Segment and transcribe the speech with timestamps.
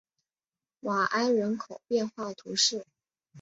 [0.79, 2.87] 瓦埃人口变化图示